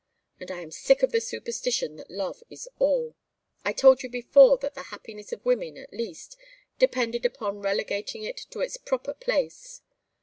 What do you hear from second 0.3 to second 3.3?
And I am sick of the superstition that love is all.